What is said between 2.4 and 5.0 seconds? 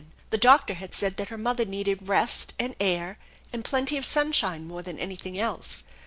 and air and plenty of sunshine more than